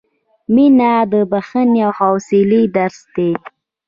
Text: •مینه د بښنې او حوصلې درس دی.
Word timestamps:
•مینه 0.53 0.91
د 1.11 1.13
بښنې 1.31 1.79
او 1.85 1.91
حوصلې 1.99 2.61
درس 2.75 2.99
دی. 3.15 3.31